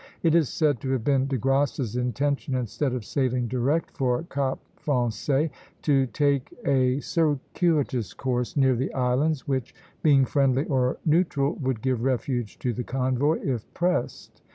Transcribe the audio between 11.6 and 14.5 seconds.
would give refuge to the convoy if pressed.